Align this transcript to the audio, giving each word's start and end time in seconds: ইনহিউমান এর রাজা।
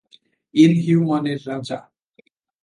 ইনহিউমান 0.55 1.23
এর 1.27 1.39
রাজা। 1.47 1.79